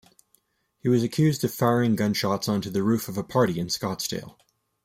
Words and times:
He 0.79 0.89
was 0.89 1.03
accused 1.03 1.43
of 1.43 1.53
firing 1.53 1.95
gunshots 1.95 2.47
onto 2.49 2.71
the 2.71 2.81
roof 2.81 3.07
of 3.07 3.19
a 3.19 3.23
party 3.23 3.59
in 3.59 3.67
Scottsdale. 3.67 4.35